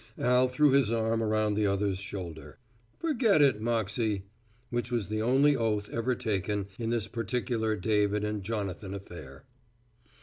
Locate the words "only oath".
5.21-5.89